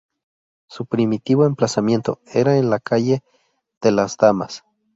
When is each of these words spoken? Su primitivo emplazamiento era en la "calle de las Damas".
Su 0.67 0.87
primitivo 0.87 1.45
emplazamiento 1.45 2.21
era 2.25 2.57
en 2.57 2.71
la 2.71 2.79
"calle 2.79 3.21
de 3.83 3.91
las 3.91 4.17
Damas". 4.17 4.63